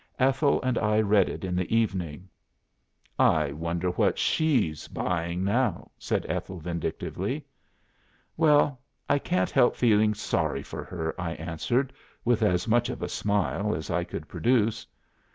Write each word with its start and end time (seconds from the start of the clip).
Ethel 0.17 0.59
and 0.63 0.79
I 0.79 0.99
read 0.99 1.29
it 1.29 1.45
in 1.45 1.55
the 1.55 1.71
evening." 1.75 2.27
"'I 3.19 3.51
wonder 3.51 3.91
what 3.91 4.17
she's 4.17 4.87
buying 4.87 5.43
now?' 5.43 5.91
said 5.99 6.25
Ethel, 6.27 6.57
vindictively." 6.59 7.45
"'Well, 8.35 8.81
I 9.07 9.19
can't 9.19 9.51
help 9.51 9.75
feeling 9.75 10.15
sorry 10.15 10.63
for 10.63 10.83
her,' 10.83 11.13
I 11.21 11.33
answered, 11.33 11.93
with 12.25 12.41
as 12.41 12.67
much 12.67 12.89
of 12.89 13.03
a 13.03 13.07
smile 13.07 13.75
as 13.75 13.91
I 13.91 14.03
could 14.03 14.27
produce." 14.27 14.87